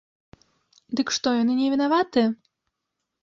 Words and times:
Дык 0.99 1.07
што, 1.17 1.33
яны 1.41 1.53
невінаватыя? 1.61 2.27